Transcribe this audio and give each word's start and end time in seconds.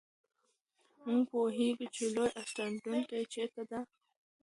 موږ 1.05 1.21
پوهېږو 1.31 1.85
چې 1.95 2.03
لوی 2.15 2.29
اسټروېډونه 2.41 2.99
چیرته 3.33 3.61
دي. 3.69 3.79